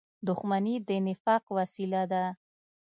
•دښمني 0.27 0.75
د 0.87 0.89
نفاق 1.05 1.43
وسیله 1.57 2.01
ده. 2.11 2.23